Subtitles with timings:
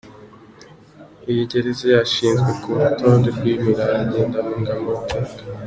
[1.31, 5.35] Iyi gereza yashyizwe ku rutonde rw’imirage ndangamateka.